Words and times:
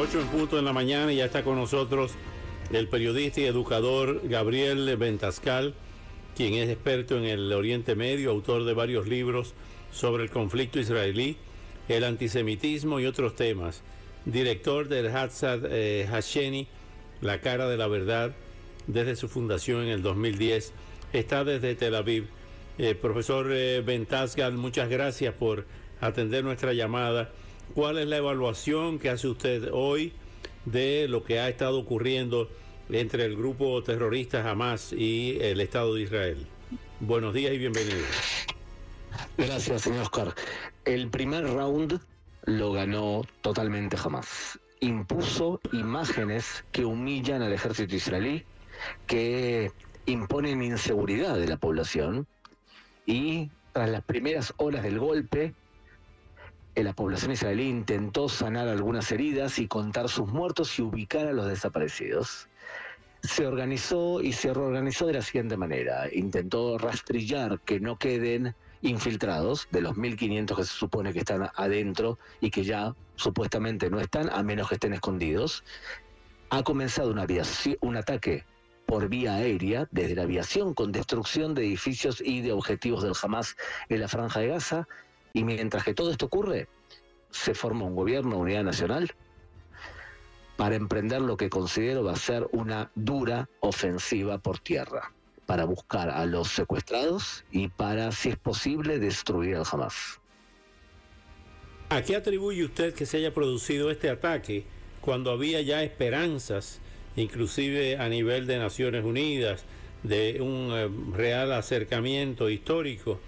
8 0.00 0.20
en 0.20 0.26
punto 0.28 0.58
en 0.60 0.64
la 0.64 0.72
mañana 0.72 1.12
y 1.12 1.16
ya 1.16 1.24
está 1.24 1.42
con 1.42 1.56
nosotros 1.56 2.12
el 2.70 2.86
periodista 2.86 3.40
y 3.40 3.46
educador 3.46 4.20
Gabriel 4.28 4.96
Ventascal, 4.96 5.74
quien 6.36 6.54
es 6.54 6.68
experto 6.68 7.18
en 7.18 7.24
el 7.24 7.52
Oriente 7.52 7.96
Medio, 7.96 8.30
autor 8.30 8.64
de 8.64 8.74
varios 8.74 9.08
libros 9.08 9.54
sobre 9.90 10.22
el 10.22 10.30
conflicto 10.30 10.78
israelí, 10.78 11.36
el 11.88 12.04
antisemitismo 12.04 13.00
y 13.00 13.06
otros 13.06 13.34
temas. 13.34 13.82
Director 14.24 14.86
del 14.86 15.08
Hatzad 15.08 15.62
eh, 15.68 16.06
Hasheni, 16.08 16.68
La 17.20 17.40
cara 17.40 17.66
de 17.66 17.76
la 17.76 17.88
verdad, 17.88 18.36
desde 18.86 19.16
su 19.16 19.28
fundación 19.28 19.82
en 19.82 19.88
el 19.88 20.02
2010. 20.02 20.74
Está 21.12 21.42
desde 21.42 21.74
Tel 21.74 21.96
Aviv. 21.96 22.28
Eh, 22.78 22.94
profesor 22.94 23.48
eh, 23.50 23.82
Ventascal, 23.84 24.52
muchas 24.52 24.88
gracias 24.88 25.34
por 25.34 25.66
atender 26.00 26.44
nuestra 26.44 26.72
llamada. 26.72 27.32
¿Cuál 27.74 27.98
es 27.98 28.06
la 28.06 28.16
evaluación 28.16 28.98
que 28.98 29.10
hace 29.10 29.28
usted 29.28 29.68
hoy 29.72 30.12
de 30.64 31.06
lo 31.08 31.22
que 31.22 31.38
ha 31.38 31.48
estado 31.48 31.78
ocurriendo 31.78 32.48
entre 32.88 33.24
el 33.24 33.36
grupo 33.36 33.82
terrorista 33.82 34.48
Hamas 34.48 34.92
y 34.92 35.38
el 35.40 35.60
Estado 35.60 35.94
de 35.94 36.02
Israel? 36.02 36.46
Buenos 37.00 37.34
días 37.34 37.52
y 37.52 37.58
bienvenido. 37.58 38.04
Gracias, 39.36 39.82
señor 39.82 40.02
Oscar. 40.02 40.34
El 40.84 41.08
primer 41.08 41.44
round 41.44 42.00
lo 42.46 42.72
ganó 42.72 43.22
totalmente 43.42 43.96
Hamas. 44.02 44.58
Impuso 44.80 45.60
imágenes 45.72 46.64
que 46.72 46.84
humillan 46.84 47.42
al 47.42 47.52
ejército 47.52 47.94
israelí, 47.94 48.44
que 49.06 49.70
imponen 50.06 50.62
inseguridad 50.62 51.36
de 51.36 51.46
la 51.46 51.58
población 51.58 52.26
y 53.06 53.50
tras 53.72 53.90
las 53.90 54.02
primeras 54.02 54.54
horas 54.56 54.82
del 54.82 54.98
golpe 54.98 55.54
la 56.84 56.92
población 56.92 57.32
israelí 57.32 57.68
intentó 57.68 58.28
sanar 58.28 58.68
algunas 58.68 59.10
heridas 59.10 59.58
y 59.58 59.66
contar 59.66 60.08
sus 60.08 60.28
muertos 60.28 60.78
y 60.78 60.82
ubicar 60.82 61.26
a 61.26 61.32
los 61.32 61.46
desaparecidos. 61.46 62.48
Se 63.22 63.46
organizó 63.46 64.20
y 64.22 64.32
se 64.32 64.54
reorganizó 64.54 65.06
de 65.06 65.14
la 65.14 65.22
siguiente 65.22 65.56
manera. 65.56 66.06
Intentó 66.12 66.78
rastrillar 66.78 67.60
que 67.60 67.80
no 67.80 67.98
queden 67.98 68.54
infiltrados 68.82 69.66
de 69.72 69.80
los 69.80 69.96
1.500 69.96 70.56
que 70.56 70.64
se 70.64 70.72
supone 70.72 71.12
que 71.12 71.20
están 71.20 71.50
adentro 71.56 72.18
y 72.40 72.50
que 72.50 72.62
ya 72.62 72.94
supuestamente 73.16 73.90
no 73.90 73.98
están, 73.98 74.30
a 74.30 74.42
menos 74.42 74.68
que 74.68 74.74
estén 74.74 74.92
escondidos. 74.92 75.64
Ha 76.50 76.62
comenzado 76.62 77.10
una 77.10 77.26
un 77.80 77.96
ataque 77.96 78.44
por 78.86 79.08
vía 79.08 79.34
aérea 79.34 79.88
desde 79.90 80.14
la 80.14 80.22
aviación 80.22 80.72
con 80.72 80.92
destrucción 80.92 81.54
de 81.54 81.66
edificios 81.66 82.22
y 82.24 82.40
de 82.40 82.52
objetivos 82.52 83.02
del 83.02 83.12
Hamas 83.20 83.56
en 83.88 84.00
la 84.00 84.08
franja 84.08 84.40
de 84.40 84.48
Gaza 84.48 84.88
y 85.32 85.44
mientras 85.44 85.84
que 85.84 85.94
todo 85.94 86.10
esto 86.10 86.26
ocurre, 86.26 86.68
se 87.30 87.54
forma 87.54 87.84
un 87.84 87.94
gobierno 87.94 88.38
unidad 88.38 88.64
nacional 88.64 89.12
para 90.56 90.74
emprender 90.74 91.20
lo 91.20 91.36
que 91.36 91.50
considero 91.50 92.02
va 92.02 92.12
a 92.12 92.16
ser 92.16 92.48
una 92.50 92.90
dura 92.96 93.48
ofensiva 93.60 94.38
por 94.38 94.58
tierra, 94.58 95.12
para 95.46 95.64
buscar 95.64 96.10
a 96.10 96.26
los 96.26 96.48
secuestrados 96.48 97.44
y 97.52 97.68
para, 97.68 98.10
si 98.10 98.30
es 98.30 98.36
posible, 98.36 98.98
destruir 98.98 99.54
al 99.54 99.64
Hamas. 99.70 100.20
¿A 101.90 102.02
qué 102.02 102.16
atribuye 102.16 102.64
usted 102.64 102.92
que 102.92 103.06
se 103.06 103.18
haya 103.18 103.32
producido 103.32 103.90
este 103.90 104.10
ataque 104.10 104.64
cuando 105.00 105.30
había 105.30 105.62
ya 105.62 105.82
esperanzas, 105.84 106.80
inclusive 107.16 107.96
a 107.96 108.08
nivel 108.08 108.46
de 108.46 108.58
Naciones 108.58 109.04
Unidas, 109.04 109.64
de 110.02 110.40
un 110.40 110.70
eh, 110.72 111.16
real 111.16 111.52
acercamiento 111.52 112.50
histórico? 112.50 113.20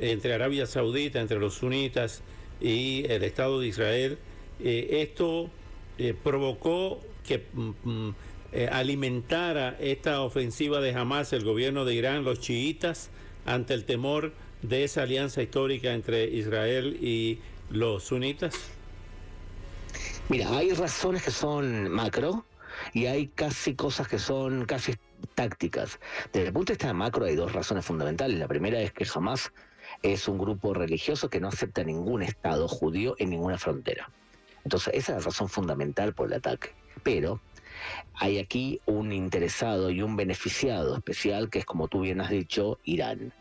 Entre 0.00 0.34
Arabia 0.34 0.66
Saudita, 0.66 1.20
entre 1.20 1.38
los 1.38 1.54
sunitas 1.54 2.22
y 2.60 3.04
el 3.08 3.22
Estado 3.22 3.60
de 3.60 3.68
Israel. 3.68 4.18
Eh, 4.62 5.02
esto 5.02 5.50
eh, 5.98 6.14
provocó 6.14 7.00
que 7.26 7.46
mm, 7.52 7.70
mm, 7.84 8.14
eh, 8.52 8.68
alimentara 8.70 9.76
esta 9.80 10.22
ofensiva 10.22 10.80
de 10.80 10.94
Hamas 10.94 11.32
el 11.32 11.44
gobierno 11.44 11.84
de 11.84 11.94
Irán, 11.94 12.24
los 12.24 12.40
chiitas, 12.40 13.10
ante 13.46 13.74
el 13.74 13.84
temor 13.84 14.32
de 14.62 14.84
esa 14.84 15.02
alianza 15.02 15.42
histórica 15.42 15.94
entre 15.94 16.24
Israel 16.24 16.98
y 17.00 17.38
los 17.70 18.04
sunitas? 18.04 18.54
Mira, 20.28 20.56
hay 20.56 20.72
razones 20.72 21.22
que 21.22 21.30
son 21.30 21.90
macro 21.90 22.44
y 22.92 23.06
hay 23.06 23.28
casi 23.28 23.74
cosas 23.74 24.08
que 24.08 24.18
son 24.18 24.64
casi 24.64 24.94
tácticas. 25.34 25.98
Desde 26.32 26.48
el 26.48 26.52
punto 26.52 26.72
de 26.72 26.76
vista 26.76 26.92
macro 26.92 27.24
hay 27.24 27.36
dos 27.36 27.52
razones 27.52 27.84
fundamentales. 27.84 28.38
La 28.38 28.48
primera 28.48 28.80
es 28.80 28.92
que 28.92 29.04
jamás 29.04 29.52
es 30.02 30.28
un 30.28 30.38
grupo 30.38 30.74
religioso 30.74 31.28
que 31.28 31.40
no 31.40 31.48
acepta 31.48 31.84
ningún 31.84 32.22
Estado 32.22 32.68
judío 32.68 33.14
en 33.18 33.30
ninguna 33.30 33.58
frontera. 33.58 34.10
Entonces, 34.64 34.94
esa 34.94 35.12
es 35.12 35.18
la 35.18 35.24
razón 35.24 35.48
fundamental 35.48 36.14
por 36.14 36.28
el 36.28 36.34
ataque. 36.34 36.70
Pero 37.02 37.40
hay 38.14 38.38
aquí 38.38 38.80
un 38.86 39.12
interesado 39.12 39.90
y 39.90 40.02
un 40.02 40.16
beneficiado 40.16 40.96
especial 40.96 41.48
que 41.48 41.60
es, 41.60 41.64
como 41.64 41.88
tú 41.88 42.02
bien 42.02 42.20
has 42.20 42.30
dicho, 42.30 42.78
Irán. 42.84 43.32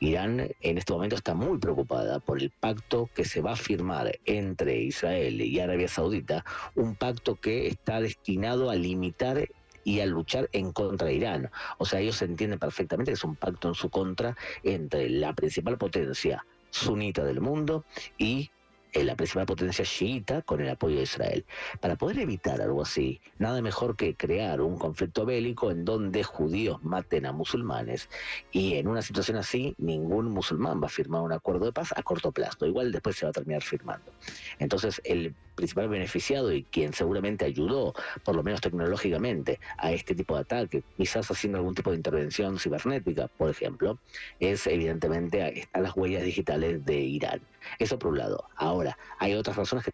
Irán 0.00 0.50
en 0.60 0.78
este 0.78 0.92
momento 0.92 1.16
está 1.16 1.34
muy 1.34 1.58
preocupada 1.58 2.20
por 2.20 2.40
el 2.40 2.50
pacto 2.50 3.08
que 3.14 3.24
se 3.24 3.40
va 3.40 3.52
a 3.52 3.56
firmar 3.56 4.18
entre 4.24 4.80
Israel 4.80 5.40
y 5.40 5.60
Arabia 5.60 5.88
Saudita, 5.88 6.44
un 6.74 6.94
pacto 6.94 7.36
que 7.36 7.66
está 7.66 8.00
destinado 8.00 8.70
a 8.70 8.76
limitar 8.76 9.48
y 9.88 10.00
a 10.00 10.06
luchar 10.06 10.50
en 10.52 10.70
contra 10.72 11.08
de 11.08 11.14
Irán. 11.14 11.50
O 11.78 11.86
sea, 11.86 12.00
ellos 12.00 12.20
entienden 12.20 12.58
perfectamente 12.58 13.10
que 13.10 13.14
es 13.14 13.24
un 13.24 13.36
pacto 13.36 13.68
en 13.68 13.74
su 13.74 13.88
contra 13.88 14.36
entre 14.62 15.08
la 15.08 15.32
principal 15.32 15.78
potencia 15.78 16.44
sunita 16.68 17.24
del 17.24 17.40
mundo 17.40 17.86
y 18.18 18.50
la 18.92 19.16
principal 19.16 19.46
potencia 19.46 19.86
chiita 19.86 20.42
con 20.42 20.60
el 20.60 20.68
apoyo 20.68 20.96
de 20.96 21.04
Israel. 21.04 21.46
Para 21.80 21.96
poder 21.96 22.18
evitar 22.18 22.60
algo 22.60 22.82
así, 22.82 23.20
nada 23.38 23.62
mejor 23.62 23.96
que 23.96 24.14
crear 24.14 24.60
un 24.60 24.76
conflicto 24.78 25.24
bélico 25.24 25.70
en 25.70 25.86
donde 25.86 26.22
judíos 26.22 26.82
maten 26.82 27.24
a 27.24 27.32
musulmanes 27.32 28.10
y 28.52 28.74
en 28.74 28.88
una 28.88 29.00
situación 29.00 29.38
así 29.38 29.74
ningún 29.78 30.30
musulmán 30.30 30.82
va 30.82 30.86
a 30.86 30.90
firmar 30.90 31.22
un 31.22 31.32
acuerdo 31.32 31.64
de 31.64 31.72
paz 31.72 31.94
a 31.96 32.02
corto 32.02 32.30
plazo, 32.30 32.66
igual 32.66 32.92
después 32.92 33.16
se 33.16 33.24
va 33.24 33.30
a 33.30 33.32
terminar 33.32 33.62
firmando. 33.62 34.12
Entonces 34.58 35.00
el 35.04 35.34
principal 35.58 35.88
beneficiado 35.88 36.52
y 36.52 36.62
quien 36.62 36.92
seguramente 36.92 37.44
ayudó, 37.44 37.92
por 38.24 38.36
lo 38.36 38.44
menos 38.44 38.60
tecnológicamente, 38.60 39.58
a 39.76 39.90
este 39.90 40.14
tipo 40.14 40.34
de 40.36 40.42
ataque, 40.42 40.82
quizás 40.96 41.28
haciendo 41.30 41.58
algún 41.58 41.74
tipo 41.74 41.90
de 41.90 41.96
intervención 41.96 42.58
cibernética, 42.60 43.26
por 43.26 43.50
ejemplo, 43.50 43.98
es 44.38 44.66
evidentemente 44.68 45.60
están 45.60 45.82
las 45.82 45.96
huellas 45.96 46.22
digitales 46.22 46.84
de 46.84 47.00
Irán. 47.00 47.40
Eso 47.80 47.98
por 47.98 48.12
un 48.12 48.18
lado. 48.18 48.44
Ahora, 48.56 48.96
hay 49.18 49.34
otras 49.34 49.56
razones 49.56 49.84
que 49.84 49.90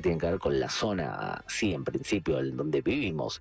tienen 0.00 0.18
que 0.18 0.26
ver 0.26 0.38
con 0.38 0.58
la 0.60 0.68
zona, 0.68 1.44
sí, 1.48 1.74
en 1.74 1.84
principio, 1.84 2.38
en 2.38 2.56
donde 2.56 2.80
vivimos. 2.80 3.40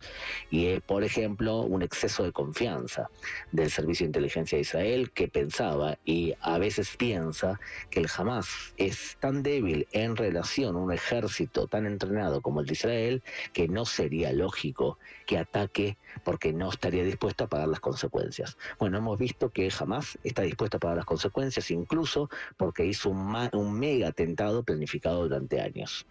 Y 0.49 0.67
es, 0.67 0.81
por 0.81 1.03
ejemplo, 1.03 1.61
un 1.61 1.81
exceso 1.81 2.23
de 2.23 2.31
confianza 2.31 3.09
del 3.51 3.69
Servicio 3.69 4.05
de 4.05 4.09
Inteligencia 4.09 4.57
de 4.57 4.61
Israel 4.61 5.11
que 5.11 5.27
pensaba 5.27 5.97
y 6.05 6.33
a 6.41 6.57
veces 6.57 6.95
piensa 6.97 7.59
que 7.89 7.99
el 7.99 8.09
Hamas 8.15 8.73
es 8.77 9.17
tan 9.19 9.43
débil 9.43 9.87
en 9.91 10.15
relación 10.15 10.75
a 10.75 10.79
un 10.79 10.91
ejército 10.91 11.67
tan 11.67 11.85
entrenado 11.85 12.41
como 12.41 12.61
el 12.61 12.67
de 12.67 12.73
Israel 12.73 13.23
que 13.53 13.67
no 13.67 13.85
sería 13.85 14.31
lógico 14.33 14.97
que 15.25 15.37
ataque 15.37 15.97
porque 16.23 16.53
no 16.53 16.69
estaría 16.69 17.03
dispuesto 17.03 17.43
a 17.43 17.47
pagar 17.47 17.67
las 17.67 17.79
consecuencias. 17.79 18.57
Bueno, 18.79 18.97
hemos 18.97 19.17
visto 19.17 19.49
que 19.49 19.71
Hamas 19.77 20.17
está 20.23 20.41
dispuesto 20.41 20.77
a 20.77 20.79
pagar 20.79 20.97
las 20.97 21.05
consecuencias 21.05 21.69
incluso 21.71 22.29
porque 22.57 22.85
hizo 22.85 23.09
un, 23.09 23.49
un 23.53 23.79
mega 23.79 24.09
atentado 24.09 24.63
planificado 24.63 25.23
durante 25.23 25.61
años. 25.61 26.05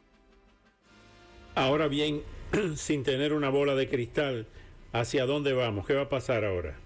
Ahora 1.56 1.88
bien, 1.88 2.22
sin 2.76 3.02
tener 3.02 3.32
una 3.32 3.48
bola 3.48 3.74
de 3.74 3.88
cristal, 3.88 4.46
¿hacia 4.92 5.24
dónde 5.24 5.54
vamos? 5.54 5.86
¿Qué 5.86 5.94
va 5.94 6.02
a 6.02 6.08
pasar 6.10 6.44
ahora? 6.44 6.76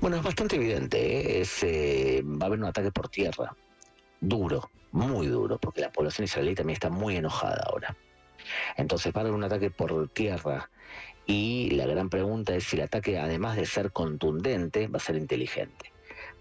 Bueno, 0.00 0.16
es 0.16 0.24
bastante 0.24 0.56
evidente. 0.56 1.40
¿eh? 1.40 1.46
Eh, 1.62 2.22
va 2.24 2.42
a 2.42 2.46
haber 2.46 2.58
un 2.58 2.64
ataque 2.64 2.90
por 2.90 3.08
tierra. 3.08 3.54
Duro, 4.20 4.70
muy 4.90 5.28
duro, 5.28 5.56
porque 5.56 5.82
la 5.82 5.92
población 5.92 6.24
israelí 6.24 6.56
también 6.56 6.74
está 6.74 6.90
muy 6.90 7.16
enojada 7.16 7.62
ahora. 7.70 7.96
Entonces 8.76 9.14
va 9.14 9.20
a 9.20 9.22
haber 9.22 9.34
un 9.34 9.44
ataque 9.44 9.70
por 9.70 10.08
tierra. 10.08 10.68
Y 11.26 11.70
la 11.70 11.86
gran 11.86 12.10
pregunta 12.10 12.56
es 12.56 12.64
si 12.64 12.74
el 12.74 12.82
ataque, 12.82 13.20
además 13.20 13.54
de 13.54 13.66
ser 13.66 13.92
contundente, 13.92 14.88
va 14.88 14.96
a 14.96 15.00
ser 15.00 15.14
inteligente. 15.14 15.92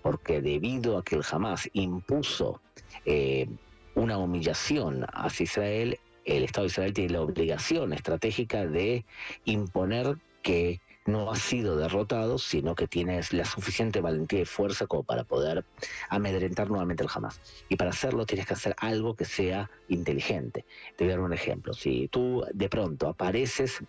Porque 0.02 0.42
debido 0.42 0.98
a 0.98 1.04
que 1.04 1.14
el 1.14 1.24
Hamas 1.30 1.70
impuso 1.74 2.60
eh, 3.06 3.48
una 3.94 4.18
humillación 4.18 5.06
hacia 5.14 5.44
Israel, 5.44 6.00
el 6.26 6.44
Estado 6.44 6.64
de 6.66 6.72
Israel 6.72 6.94
tiene 6.94 7.14
la 7.14 7.22
obligación 7.22 7.94
estratégica 7.94 8.66
de 8.66 9.06
imponer 9.46 10.18
que 10.42 10.82
no 11.06 11.32
ha 11.32 11.36
sido 11.36 11.78
derrotado, 11.78 12.40
sino 12.40 12.74
que 12.74 12.88
tiene 12.88 13.22
la 13.32 13.46
suficiente 13.46 14.02
valentía 14.02 14.42
y 14.42 14.46
fuerza 14.46 14.88
como 14.88 15.04
para 15.04 15.24
poder 15.24 15.64
amedrentar 16.10 16.70
nuevamente 16.70 17.04
el 17.04 17.10
Hamas. 17.14 17.40
Y 17.70 17.76
para 17.76 17.92
hacerlo 17.92 18.26
tienes 18.26 18.48
que 18.48 18.56
hacer 18.56 18.76
algo 18.80 19.16
que 19.16 19.26
sea 19.26 19.70
inteligente. 19.88 20.66
Te 20.96 21.04
voy 21.04 21.14
a 21.14 21.18
dar 21.18 21.26
un 21.26 21.34
ejemplo. 21.34 21.74
Si 21.74 22.08
tú 22.08 22.44
de 22.54 22.70
pronto 22.70 23.08
apareces 23.08 23.82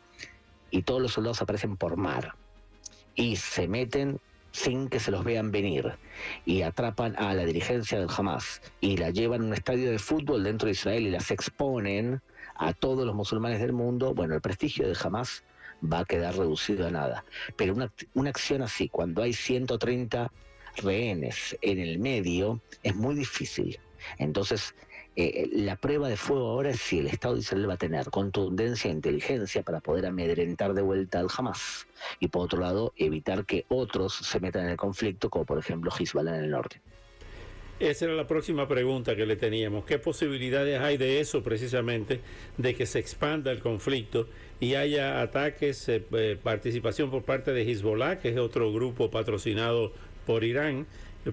y 0.70 0.82
todos 0.82 1.00
los 1.00 1.12
soldados 1.12 1.40
aparecen 1.40 1.76
por 1.76 1.96
mar 1.96 2.34
y 3.14 3.36
se 3.36 3.66
meten 3.66 4.20
sin 4.56 4.88
que 4.88 5.00
se 5.00 5.10
los 5.10 5.22
vean 5.22 5.50
venir 5.50 5.98
y 6.46 6.62
atrapan 6.62 7.14
a 7.18 7.34
la 7.34 7.44
dirigencia 7.44 7.98
del 7.98 8.08
Hamas 8.16 8.62
y 8.80 8.96
la 8.96 9.10
llevan 9.10 9.42
a 9.42 9.44
un 9.44 9.52
estadio 9.52 9.90
de 9.90 9.98
fútbol 9.98 10.44
dentro 10.44 10.66
de 10.66 10.72
Israel 10.72 11.06
y 11.06 11.10
las 11.10 11.30
exponen 11.30 12.22
a 12.54 12.72
todos 12.72 13.04
los 13.04 13.14
musulmanes 13.14 13.60
del 13.60 13.74
mundo, 13.74 14.14
bueno, 14.14 14.34
el 14.34 14.40
prestigio 14.40 14.86
del 14.86 14.96
Hamas 15.04 15.44
va 15.84 16.00
a 16.00 16.04
quedar 16.06 16.34
reducido 16.36 16.86
a 16.86 16.90
nada. 16.90 17.24
Pero 17.56 17.74
una, 17.74 17.92
una 18.14 18.30
acción 18.30 18.62
así, 18.62 18.88
cuando 18.88 19.22
hay 19.22 19.34
130 19.34 20.32
rehenes 20.76 21.56
en 21.60 21.78
el 21.78 21.98
medio, 21.98 22.62
es 22.82 22.96
muy 22.96 23.14
difícil. 23.14 23.78
Entonces, 24.16 24.74
eh, 25.18 25.48
la 25.50 25.76
prueba 25.76 26.10
de 26.10 26.18
fuego 26.18 26.50
ahora 26.50 26.68
es 26.68 26.80
si 26.80 26.98
el 26.98 27.06
Estado 27.06 27.34
de 27.34 27.40
Israel 27.40 27.70
va 27.70 27.74
a 27.74 27.78
tener 27.78 28.10
contundencia 28.10 28.90
e 28.90 28.92
inteligencia 28.92 29.62
para 29.62 29.80
poder 29.80 30.04
amedrentar 30.04 30.74
de 30.74 30.82
vuelta 30.82 31.20
al 31.20 31.28
Hamas 31.34 31.86
y 32.20 32.28
por 32.28 32.42
otro 32.42 32.60
lado 32.60 32.92
evitar 32.98 33.46
que 33.46 33.64
otros 33.68 34.14
se 34.14 34.40
metan 34.40 34.64
en 34.64 34.72
el 34.72 34.76
conflicto, 34.76 35.30
como 35.30 35.46
por 35.46 35.58
ejemplo 35.58 35.90
Hezbollah 35.90 36.36
en 36.36 36.44
el 36.44 36.50
norte. 36.50 36.82
Esa 37.80 38.04
era 38.04 38.14
la 38.14 38.26
próxima 38.26 38.68
pregunta 38.68 39.16
que 39.16 39.24
le 39.24 39.36
teníamos. 39.36 39.86
¿Qué 39.86 39.98
posibilidades 39.98 40.80
hay 40.80 40.98
de 40.98 41.20
eso 41.20 41.42
precisamente, 41.42 42.20
de 42.58 42.74
que 42.74 42.84
se 42.84 42.98
expanda 42.98 43.50
el 43.50 43.60
conflicto 43.60 44.28
y 44.60 44.74
haya 44.74 45.22
ataques, 45.22 45.88
eh, 45.88 46.04
eh, 46.12 46.38
participación 46.42 47.10
por 47.10 47.22
parte 47.22 47.54
de 47.54 47.62
Hezbollah, 47.62 48.18
que 48.18 48.28
es 48.28 48.36
otro 48.36 48.70
grupo 48.70 49.10
patrocinado 49.10 49.92
por 50.26 50.44
Irán, 50.44 50.86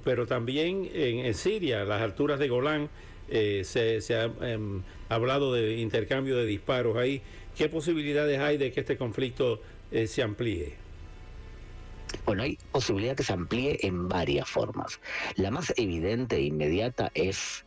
pero 0.06 0.26
también 0.26 0.90
en 0.92 1.34
Siria, 1.36 1.82
a 1.82 1.86
las 1.86 2.02
alturas 2.02 2.40
de 2.40 2.48
Golán? 2.48 2.90
Eh, 3.30 3.64
se, 3.64 4.16
ha 4.16 4.32
em, 4.42 4.84
hablado 5.10 5.54
de 5.54 5.78
intercambio 5.78 6.38
de 6.38 6.46
disparos 6.46 6.98
ahí. 6.98 7.22
¿Qué 7.58 7.70
posibilidades 7.70 8.40
hay 8.40 8.58
de 8.58 8.72
que 8.72 8.80
este 8.80 8.98
conflicto 8.98 9.62
eh, 9.92 10.08
se 10.08 10.24
amplíe? 10.24 10.76
Bueno, 12.26 12.44
hay 12.44 12.58
posibilidad 12.72 13.16
que 13.16 13.24
se 13.24 13.34
amplíe 13.34 13.80
en 13.82 14.08
varias 14.08 14.50
formas. 14.50 15.00
La 15.36 15.52
más 15.52 15.74
evidente 15.78 16.38
e 16.38 16.44
inmediata 16.44 17.12
es 17.14 17.66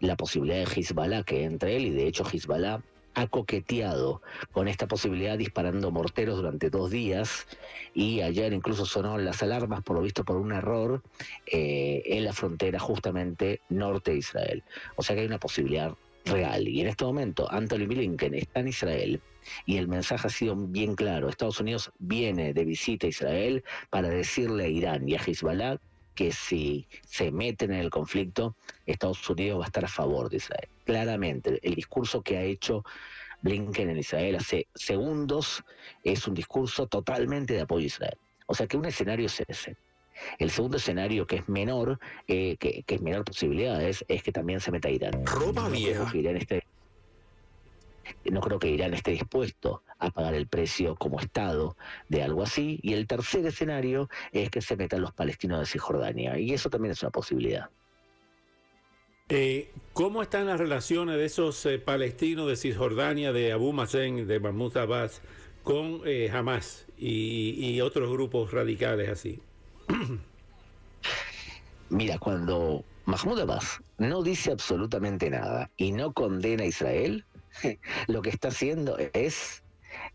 la 0.00 0.16
posibilidad 0.16 0.58
de 0.58 0.80
Hezbollah 0.80 1.22
que 1.22 1.44
entre 1.44 1.76
él, 1.76 1.86
y 1.86 1.90
de 1.90 2.06
hecho 2.06 2.24
Hezbollah 2.24 2.82
ha 3.14 3.26
coqueteado 3.26 4.22
con 4.52 4.68
esta 4.68 4.86
posibilidad 4.86 5.38
disparando 5.38 5.90
morteros 5.90 6.36
durante 6.36 6.70
dos 6.70 6.90
días 6.90 7.46
y 7.94 8.20
ayer 8.20 8.52
incluso 8.52 8.86
sonó 8.86 9.18
las 9.18 9.42
alarmas 9.42 9.82
por 9.82 9.96
lo 9.96 10.02
visto 10.02 10.24
por 10.24 10.36
un 10.36 10.52
error 10.52 11.02
eh, 11.46 12.02
en 12.06 12.24
la 12.24 12.32
frontera 12.32 12.78
justamente 12.78 13.60
norte 13.68 14.12
de 14.12 14.18
Israel. 14.18 14.62
O 14.96 15.02
sea 15.02 15.14
que 15.14 15.22
hay 15.22 15.26
una 15.26 15.38
posibilidad 15.38 15.94
real. 16.24 16.68
Y 16.68 16.80
en 16.80 16.88
este 16.88 17.04
momento 17.04 17.50
Anthony 17.50 17.86
Blinken 17.86 18.34
está 18.34 18.60
en 18.60 18.68
Israel 18.68 19.20
y 19.66 19.76
el 19.76 19.88
mensaje 19.88 20.26
ha 20.26 20.30
sido 20.30 20.56
bien 20.56 20.94
claro. 20.94 21.28
Estados 21.28 21.60
Unidos 21.60 21.92
viene 21.98 22.52
de 22.52 22.64
visita 22.64 23.06
a 23.06 23.10
Israel 23.10 23.64
para 23.90 24.08
decirle 24.08 24.64
a 24.64 24.68
Irán 24.68 25.08
y 25.08 25.14
a 25.14 25.18
Hezbollah 25.18 25.78
que 26.14 26.32
si 26.32 26.86
se 27.04 27.30
meten 27.30 27.72
en 27.72 27.80
el 27.80 27.90
conflicto, 27.90 28.56
Estados 28.86 29.28
Unidos 29.28 29.60
va 29.60 29.64
a 29.64 29.66
estar 29.66 29.84
a 29.84 29.88
favor 29.88 30.28
de 30.30 30.36
Israel. 30.36 30.68
Claramente, 30.84 31.58
el 31.62 31.74
discurso 31.74 32.22
que 32.22 32.36
ha 32.36 32.42
hecho 32.42 32.84
Blinken 33.42 33.90
en 33.90 33.98
Israel 33.98 34.36
hace 34.36 34.68
segundos 34.74 35.62
es 36.02 36.26
un 36.26 36.34
discurso 36.34 36.86
totalmente 36.86 37.54
de 37.54 37.60
apoyo 37.60 37.84
a 37.84 37.86
Israel. 37.86 38.18
O 38.46 38.54
sea 38.54 38.66
que 38.66 38.76
un 38.76 38.86
escenario 38.86 39.26
es 39.26 39.42
ese. 39.48 39.76
El 40.38 40.50
segundo 40.50 40.76
escenario, 40.76 41.26
que 41.26 41.36
es 41.36 41.48
menor, 41.48 41.98
eh, 42.28 42.56
que, 42.56 42.84
es 42.86 43.02
menor 43.02 43.24
posibilidades, 43.24 44.04
es 44.08 44.22
que 44.22 44.32
también 44.32 44.60
se 44.60 44.70
meta 44.70 44.88
Irán. 44.88 45.26
Roba 45.26 45.68
vieja. 45.68 46.10
Irán 46.16 46.38
no 48.24 48.40
creo 48.40 48.58
que 48.58 48.70
Irán 48.70 48.94
esté 48.94 49.12
dispuesto 49.12 49.82
a 49.98 50.10
pagar 50.10 50.34
el 50.34 50.46
precio 50.46 50.96
como 50.96 51.20
Estado 51.20 51.76
de 52.08 52.22
algo 52.22 52.42
así. 52.42 52.80
Y 52.82 52.94
el 52.94 53.06
tercer 53.06 53.46
escenario 53.46 54.08
es 54.32 54.50
que 54.50 54.60
se 54.60 54.76
metan 54.76 55.02
los 55.02 55.12
palestinos 55.12 55.60
de 55.60 55.66
Cisjordania. 55.66 56.38
Y 56.38 56.52
eso 56.52 56.70
también 56.70 56.92
es 56.92 57.02
una 57.02 57.10
posibilidad. 57.10 57.70
Eh, 59.30 59.70
¿Cómo 59.94 60.22
están 60.22 60.46
las 60.46 60.60
relaciones 60.60 61.16
de 61.16 61.24
esos 61.24 61.64
eh, 61.64 61.78
palestinos 61.78 62.46
de 62.46 62.56
Cisjordania, 62.56 63.32
de 63.32 63.52
Abu 63.52 63.72
Mazen, 63.72 64.26
de 64.26 64.38
Mahmoud 64.38 64.76
Abbas, 64.76 65.22
con 65.62 66.02
eh, 66.04 66.30
Hamas 66.30 66.86
y, 66.98 67.80
otros 67.80 68.10
grupos 68.10 68.52
radicales 68.52 69.08
así? 69.08 69.40
Mira, 71.88 72.18
cuando 72.18 72.84
Mahmoud 73.06 73.40
Abbas 73.40 73.80
no 73.96 74.22
dice 74.22 74.52
absolutamente 74.52 75.30
nada 75.30 75.70
y 75.78 75.92
no 75.92 76.12
condena 76.12 76.64
a 76.64 76.66
Israel, 76.66 77.24
lo 78.08 78.22
que 78.22 78.30
está 78.30 78.48
haciendo 78.48 78.96
es 79.12 79.62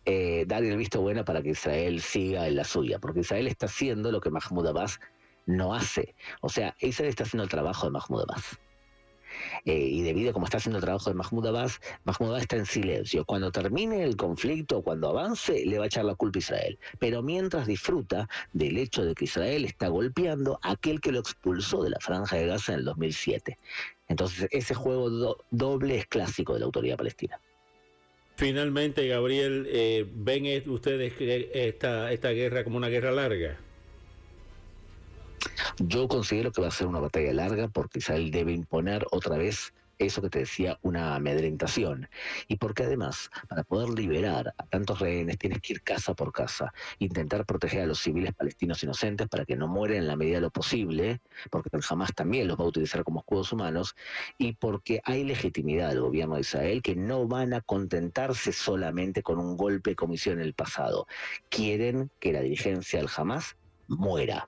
eh, 0.05 0.45
dar 0.47 0.63
el 0.63 0.77
visto 0.77 1.01
bueno 1.01 1.25
para 1.25 1.41
que 1.41 1.49
Israel 1.49 2.01
siga 2.01 2.47
en 2.47 2.55
la 2.55 2.63
suya, 2.63 2.99
porque 2.99 3.21
Israel 3.21 3.47
está 3.47 3.67
haciendo 3.67 4.11
lo 4.11 4.21
que 4.21 4.29
Mahmoud 4.29 4.67
Abbas 4.67 4.99
no 5.45 5.73
hace. 5.73 6.15
O 6.41 6.49
sea, 6.49 6.75
Israel 6.79 7.09
está 7.09 7.23
haciendo 7.23 7.43
el 7.43 7.49
trabajo 7.49 7.87
de 7.87 7.91
Mahmoud 7.91 8.21
Abbas. 8.21 8.59
Eh, 9.65 9.77
y 9.77 10.01
debido 10.01 10.31
a 10.31 10.33
cómo 10.33 10.45
está 10.45 10.57
haciendo 10.57 10.77
el 10.77 10.83
trabajo 10.83 11.09
de 11.09 11.15
Mahmoud 11.15 11.47
Abbas, 11.47 11.79
Mahmoud 12.05 12.29
Abbas 12.29 12.41
está 12.43 12.55
en 12.57 12.65
silencio. 12.65 13.25
Cuando 13.25 13.51
termine 13.51 14.03
el 14.03 14.15
conflicto, 14.15 14.81
cuando 14.81 15.09
avance, 15.09 15.65
le 15.65 15.77
va 15.77 15.85
a 15.85 15.87
echar 15.87 16.05
la 16.05 16.15
culpa 16.15 16.37
a 16.37 16.39
Israel. 16.39 16.79
Pero 16.99 17.21
mientras 17.21 17.67
disfruta 17.67 18.29
del 18.53 18.77
hecho 18.77 19.03
de 19.03 19.15
que 19.15 19.25
Israel 19.25 19.65
está 19.65 19.87
golpeando 19.87 20.59
a 20.63 20.71
aquel 20.71 21.01
que 21.01 21.11
lo 21.11 21.19
expulsó 21.19 21.83
de 21.83 21.91
la 21.91 21.99
franja 21.99 22.37
de 22.37 22.47
Gaza 22.47 22.73
en 22.73 22.79
el 22.79 22.85
2007. 22.85 23.57
Entonces, 24.07 24.47
ese 24.51 24.73
juego 24.73 25.37
doble 25.51 25.97
es 25.97 26.07
clásico 26.07 26.53
de 26.53 26.59
la 26.59 26.65
autoridad 26.65 26.97
palestina. 26.97 27.39
Finalmente, 28.35 29.05
Gabriel, 29.07 29.67
eh, 29.69 30.05
¿ven 30.11 30.45
ustedes 30.69 31.13
esta, 31.19 32.11
esta 32.11 32.29
guerra 32.29 32.63
como 32.63 32.77
una 32.77 32.87
guerra 32.87 33.11
larga? 33.11 33.59
Yo 35.81 36.09
considero 36.09 36.51
que 36.51 36.61
va 36.61 36.67
a 36.67 36.71
ser 36.71 36.87
una 36.87 36.99
batalla 36.99 37.31
larga 37.31 37.69
porque 37.69 37.99
Israel 37.99 38.31
debe 38.31 38.51
imponer 38.51 39.05
otra 39.11 39.37
vez 39.37 39.73
eso 39.97 40.21
que 40.21 40.29
te 40.29 40.39
decía, 40.39 40.77
una 40.81 41.15
amedrentación. 41.15 42.09
Y 42.47 42.57
porque 42.57 42.83
además, 42.83 43.29
para 43.47 43.63
poder 43.63 43.89
liberar 43.89 44.53
a 44.57 44.65
tantos 44.65 44.99
rehenes, 44.99 45.37
tienes 45.37 45.61
que 45.61 45.73
ir 45.73 45.81
casa 45.81 46.13
por 46.13 46.31
casa, 46.31 46.73
intentar 46.99 47.45
proteger 47.45 47.81
a 47.81 47.85
los 47.85 47.99
civiles 47.99 48.33
palestinos 48.33 48.83
inocentes 48.83 49.27
para 49.27 49.45
que 49.45 49.55
no 49.55 49.67
mueren 49.67 49.99
en 49.99 50.07
la 50.07 50.15
medida 50.15 50.35
de 50.35 50.41
lo 50.41 50.51
posible, 50.51 51.21
porque 51.49 51.69
jamás 51.81 52.13
también 52.13 52.47
los 52.47 52.57
va 52.57 52.63
a 52.63 52.67
utilizar 52.67 53.03
como 53.03 53.19
escudos 53.19 53.51
humanos, 53.53 53.95
y 54.37 54.53
porque 54.53 55.01
hay 55.03 55.23
legitimidad 55.23 55.89
del 55.89 56.01
gobierno 56.01 56.35
de 56.35 56.41
Israel 56.41 56.81
que 56.81 56.95
no 56.95 57.27
van 57.27 57.53
a 57.53 57.61
contentarse 57.61 58.51
solamente 58.53 59.21
con 59.21 59.37
un 59.37 59.57
golpe 59.57 59.95
como 59.95 60.13
hicieron 60.13 60.39
en 60.41 60.47
el 60.47 60.53
pasado. 60.53 61.07
Quieren 61.49 62.09
que 62.19 62.33
la 62.33 62.41
dirigencia 62.41 62.99
del 62.99 63.09
Hamas 63.15 63.57
muera. 63.89 64.47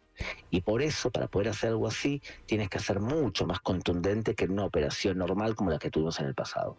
Y 0.50 0.62
por 0.62 0.82
eso, 0.82 1.10
para 1.10 1.28
poder 1.28 1.50
hacer 1.50 1.72
algo 1.72 1.88
así, 1.88 2.22
tienes 2.46 2.70
que 2.70 2.78
hacer 2.78 3.00
mucho 3.00 3.46
más 3.46 3.60
contundente 3.60 4.36
que 4.36 4.46
una 4.46 4.66
operación 4.66 5.18
normal 5.18 5.56
como 5.56 5.72
la 5.72 5.80
que 5.80 5.90
tuvimos 5.90 6.20
en 6.20 6.28
el 6.28 6.36
pasado. 6.36 6.78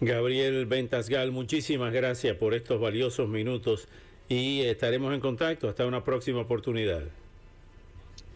Gabriel 0.00 0.66
Ventasgal, 0.66 1.32
muchísimas 1.32 1.92
gracias 1.92 2.36
por 2.36 2.52
estos 2.54 2.80
valiosos 2.80 3.28
minutos 3.28 3.88
y 4.28 4.62
estaremos 4.62 5.14
en 5.14 5.20
contacto 5.20 5.68
hasta 5.68 5.86
una 5.86 6.04
próxima 6.04 6.40
oportunidad. 6.40 7.02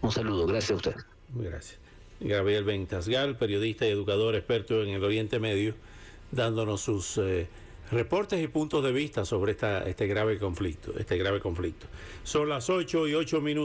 Un 0.01 0.13
saludo, 0.13 0.47
gracias 0.47 0.71
a 0.71 0.75
usted. 0.77 0.95
Gracias. 1.35 1.79
Gabriel 2.21 2.65
Ventasgal, 2.65 3.37
periodista 3.37 3.87
y 3.87 3.91
educador 3.91 4.35
experto 4.35 4.83
en 4.83 4.91
el 4.91 5.05
Oriente 5.05 5.39
Medio, 5.39 5.75
dándonos 6.31 6.81
sus... 6.81 7.19
Eh, 7.19 7.49
reportes 7.90 8.42
y 8.42 8.49
puntos 8.49 8.85
de 8.85 8.92
vista 8.92 9.25
sobre 9.25 9.52
esta, 9.52 9.83
este 9.88 10.07
grave 10.07 10.38
conflicto, 10.38 10.92
este 10.99 11.16
grave 11.16 11.40
conflicto. 11.40 11.87
Son 12.23 12.49
las 12.49 12.68
8 12.71 13.09
y 13.09 13.14
8 13.14 13.40
minutos. 13.40 13.59